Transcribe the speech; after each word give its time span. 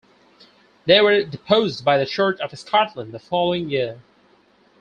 They 0.87 0.99
were 0.99 1.21
deposed 1.23 1.85
by 1.85 1.99
the 1.99 2.07
Church 2.07 2.39
of 2.39 2.57
Scotland 2.57 3.11
the 3.13 3.19
following 3.19 3.69
year. 3.69 4.01